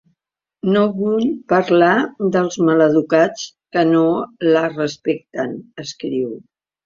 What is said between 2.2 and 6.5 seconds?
dels maleducats que no la respecten, escriu.